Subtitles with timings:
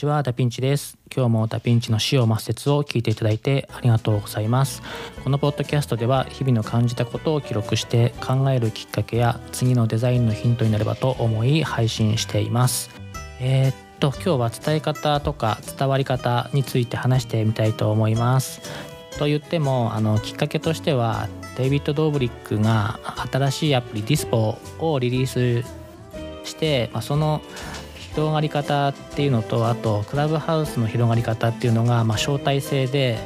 [0.00, 0.96] ちはダピンチです。
[1.14, 4.80] 今日もダピンチの死を抹殺を聞いていただいてありがとうございます。
[5.22, 12.88] このポッドキャストでは日々の感じたことを記録して考えるきっかけや次のデザインのヒントになればと思い配信しています。
[13.40, 18.62] えー、っと今日は伝え方とか伝わり方について話してみたいと思います。
[19.18, 21.28] と言ってもあのきっかけとしては
[21.58, 22.98] デイビッド・ドーブリックが
[23.30, 25.62] 新しいアプリディスポをリリース
[26.48, 27.42] して、まあ、その
[28.10, 33.18] 広がり方っていうのとあとクラブハウスの広がり方っていうのがまあ招待制で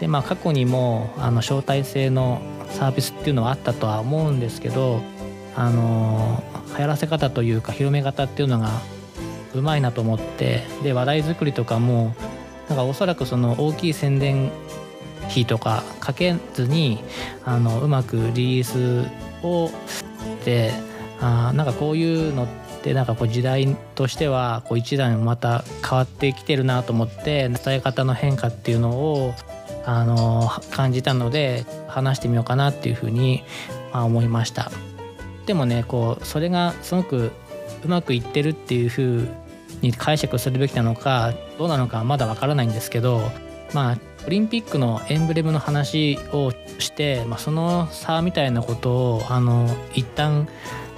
[0.00, 5.00] で、まあ、過去にもあの招待制のサービスっていうのはあったとは思うんですけど
[5.56, 6.42] あの
[6.76, 8.70] 流行らせ方というか広め方っていうのが
[9.54, 12.14] うまいなと思ってで話題作りとかも
[12.68, 14.50] なんかおそらくその大きい宣伝
[15.30, 17.02] 費とかかけずに
[17.44, 19.08] あのうまくリリース
[19.42, 19.70] を
[20.44, 20.72] で
[21.20, 22.46] あなんかこういうのっ
[22.82, 29.34] てなんかこう時代としてはこう一段また変わってきてるなと思って伝え方の変化っていうのを
[29.86, 33.42] あの感じたので話してみようかなっていうふうに、
[33.92, 34.70] まあ、思いました。
[35.46, 37.30] でもねこうそれがすごく
[37.84, 39.28] うまくいってるっていうふう
[39.82, 43.30] に解釈するべきなのかどうなのかまだわからないんですけど
[43.74, 50.48] まあオリンピックのエンブレムの話をして、まあ、その差みたいなことをあの一旦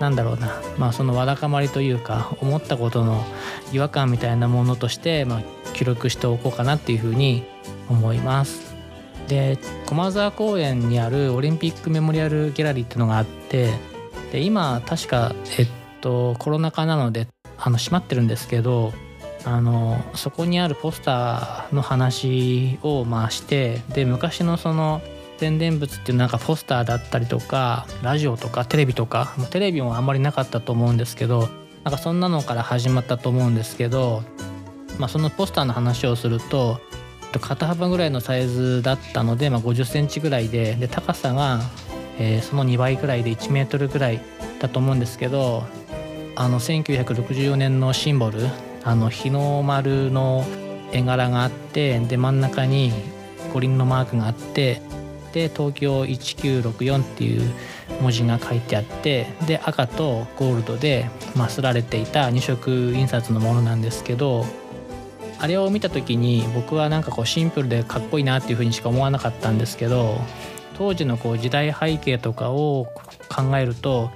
[0.00, 3.24] なんだろうな、まあ、そのわだかまりというか思ったことの
[3.72, 5.42] 違和感みたいなものとして、まあ、
[5.74, 7.44] 記録しておこうかなっていうふうに
[7.88, 8.74] 思います。
[9.28, 13.72] で駒沢公園にあるオリンピックメモリアルギャラリーっていうのがあって
[14.32, 15.68] で今確か、えっ
[16.00, 18.92] と、コロナ禍なのであの閉まってるんですけど
[19.44, 25.00] あのそこにあるポスターの話をまあしてで昔のその
[25.40, 31.48] 宣伝物っていうなんかポスターだったりとかラジオとかテレビとかもうテレビもあんまりなかったと思うんですけど
[31.82, 34.22] なんかそんなのから始まったと思うんですけど、
[34.98, 36.78] まあ、そのポスターの話をすると
[37.40, 41.60] 肩幅ぐらいのサイズだったので、まあ、50センチぐらいでで高さが、
[42.18, 44.20] えー、その2倍ぐらいで1メートルぐらい
[44.58, 45.64] だと思うんですけど
[46.36, 48.40] あの1964年のシンボル
[48.84, 50.44] あの日の丸の
[50.92, 52.92] 絵柄があってで真ん中に
[53.54, 54.82] 五輪のマークがあって
[55.32, 57.42] で東京1964っていう
[58.00, 64.44] 文字が書いてあってで赤とゴールドでますられていた2色印刷のものなんですけど
[65.38, 70.20] あれを見た時に僕はなんかこうシンプルでかっこいいなっていうふうにしか思わなかったんですけど
[70.76, 72.86] 当時のこう時代背景とかを
[73.28, 74.10] 考えると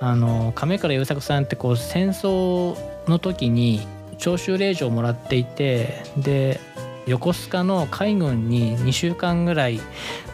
[0.00, 2.76] あの亀倉優作さんってこう戦争
[3.08, 3.86] の時に
[4.18, 6.60] 徴収令状をもらっていてで
[7.06, 9.80] 横須賀の海軍に2週間ぐらい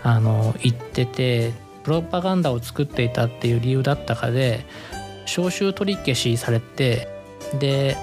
[0.03, 1.53] あの行ってて
[1.84, 4.65] プロパガンダを作っていたっていう理由だったかで
[5.27, 7.09] 招集取り消しされて
[7.59, 7.97] で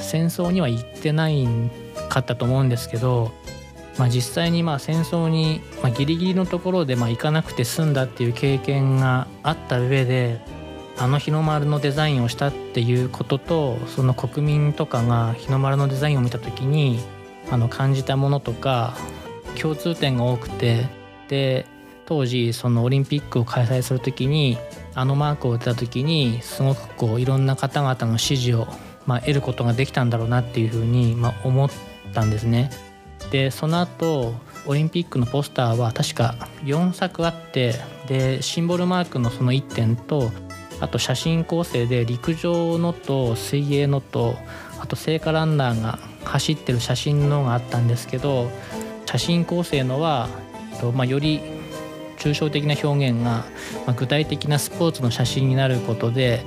[0.00, 1.46] 戦争には行ってない
[2.08, 3.32] かったと思うんですけど、
[3.98, 10.40] まあ、実際にまあ戦争に、まあ、ギリギリのところでまあ行かなくて済んだっていう経験があった上で
[10.98, 17.00] あの日の丸のデザインをしたっていうこととその国民とかが日の丸のデザインを見た時に
[17.50, 18.96] あの感じたものとか
[19.60, 20.88] 共通点が多くて
[21.28, 21.66] で
[22.06, 24.58] 当時そのオリンピックを開催する時に
[24.94, 28.66] あのマークを打った時にすごくこういろんな方々の支持を、
[29.06, 31.70] まあ、得ることができたんだろうなっていうふうに、まあ、思っ
[32.14, 32.70] たんですね。
[33.30, 34.34] でその後
[34.66, 37.74] オリンピックのポスターは確か4作あって
[38.06, 40.30] でシンボルマークのその1点と
[40.80, 44.36] あと写真構成で陸上のと水泳のと
[44.80, 48.50] あと聖火ランナーが走ってる写真のがあったんですけど
[49.06, 50.28] 写真構成のは、
[50.94, 51.40] まあ、より
[52.18, 53.44] 抽象的な表現が、ま
[53.88, 56.42] あ、具体的なスポーツの写真になることで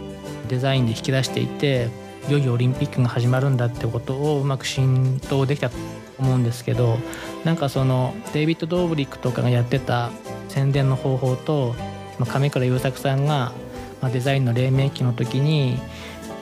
[0.47, 1.89] デザインで引き出していて
[2.27, 5.77] いよいよオリンピックが始まるんだってことをうまく浸透できたと
[6.19, 6.97] 思うんですけど
[7.45, 10.11] なんかそのデイビッド・ドーブリックとかがやってた
[10.49, 11.75] 宣伝の方法と、
[12.19, 13.53] まあ、亀倉優作さんが、
[14.01, 15.79] まあ、デザインの黎明期の時に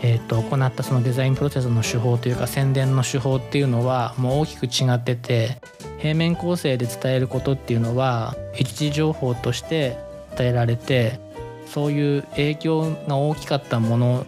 [0.03, 5.59] えーと、行ったそのデザインプロセスの手法というか宣伝の手法っていうのはもう大きく違ってて
[5.99, 9.97] 平面構成で伝えることっていうのは一時情報として
[10.37, 11.19] 伝えられて
[11.65, 14.25] そういう影響が大きかったもの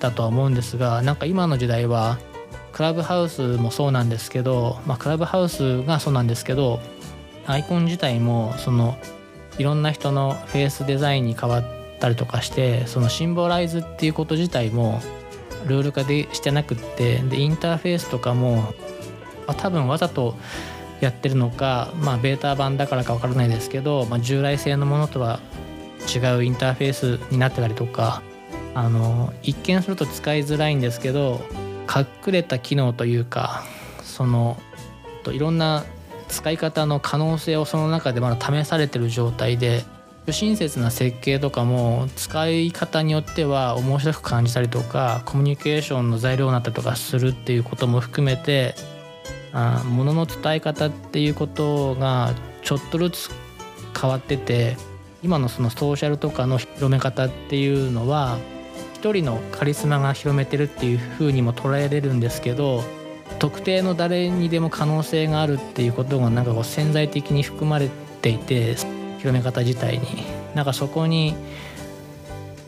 [0.00, 2.18] だとは思うんですがなんか今の時代は
[2.72, 6.80] クラブハウスもそうなんですけど、まあ、クラブハウスがそうなんですけど
[7.46, 8.98] アイコン自体もその
[9.56, 15.00] いろんな人のフェイスデザインに変わってったりとかしてそのシンボライズっていうこと自体も
[15.66, 18.74] ルール化でしてなくってでインターフェースとかも
[19.56, 20.36] 多分わざと
[21.00, 25.40] やってるのか、まあ、ベータ版だからか分からないですけど、まあ、従来製のものとは
[26.14, 28.22] 違うインターフェースになってたりとか
[28.74, 31.40] あの一見すると使いづらいんですけど
[31.94, 33.64] 隠れた機能というか
[34.02, 34.58] その
[35.26, 35.84] いろんな
[36.28, 39.84] 使い方の可能性をその中でまだ試されてる状態で
[40.26, 48.74] 不親切な設計とかも使い方によっては面白く感じたりとかコミュニケーションの材料になったりとかするっていうことも含めて
[49.52, 53.30] あ物の伝え方っていうことがちょっとずつ
[53.98, 54.76] 変わってて
[55.22, 58.38] 今のそのソーシャルとかの広め方っていうのは
[58.94, 62.82] 一人のカリスマが広めてるっていう風にも捉えれるんですけど
[63.38, 67.88] 特定の誰にでも可能性があるっていうことがなんかこう潜在的に含まれ
[68.22, 68.76] ていて
[69.18, 70.24] 広め方自体に
[70.54, 71.34] なんかそこに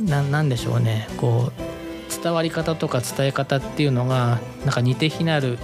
[0.00, 5.58] 何でしょうねこう伝わり方とか伝え方っていうのがなんか似て非なる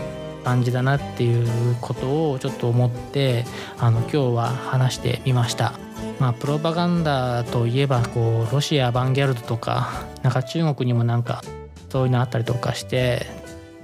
[0.44, 3.44] 感じだなっていうことをちょっと思って
[3.78, 5.72] あの今日は話してみました。
[6.20, 11.42] まあ、プロパガンダといえばこうロシアアバンギャルドとかなんか中国にもなんか
[11.90, 13.26] そういうのあったりとかして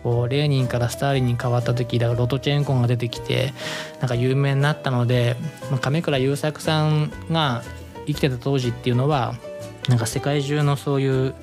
[0.03, 3.53] こうレーニンからスターリンに変わった時だからロトチェンコンが出てきて
[4.01, 5.37] なんか有名になったので、
[5.71, 7.63] まあ、亀倉優作さんが
[8.07, 9.35] 生きてた当時っていうのは
[9.89, 11.35] なんか世界中のそういう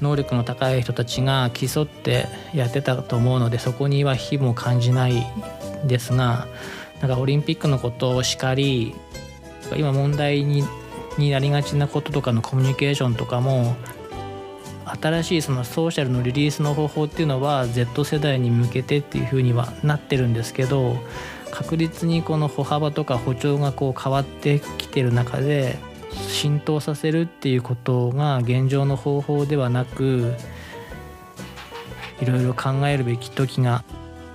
[0.00, 5.26] 能力の高い人たちが競ってやってたと思うのでそこには非も感じない
[5.84, 6.46] ですが
[7.00, 8.94] なんかオリンピックのことをしかり
[9.76, 10.64] 今問題に
[11.18, 13.76] なりがちなこととかのコミュニケーションとかも
[14.84, 20.96] 新しいそのソーシャルのリリースの方法っていうのは Z 世代に向けてっていうふうにはなってるんですけど
[21.50, 25.78] 確実にこの歩幅とか歩調がこう変わってきてる中で
[26.28, 30.34] 浸透させるっていうことが現状の方法ではなく
[32.20, 33.84] いろいろ考えるべき時が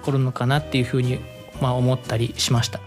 [0.03, 1.19] 来るのかなっていうふうに
[1.61, 2.79] まあ思ったりしました。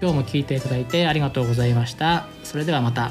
[0.00, 2.26] 今日も聞いていただいてありがとうございました。
[2.42, 3.10] それではまた。